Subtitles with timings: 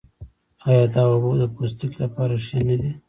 [0.67, 2.91] آیا دا اوبه د پوستکي لپاره ښې نه دي؟